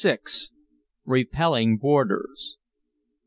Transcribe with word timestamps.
REPELLING 1.05 1.77
BOARDERS. 1.77 2.57